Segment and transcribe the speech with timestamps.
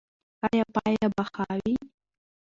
[0.47, 1.75] ایا پایله به ښه وي؟